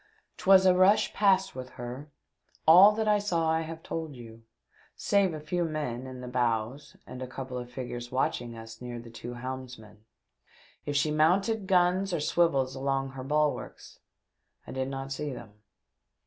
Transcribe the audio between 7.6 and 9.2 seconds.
figures watching us near to the